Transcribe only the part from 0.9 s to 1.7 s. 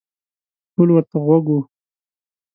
ورته غوږ وو.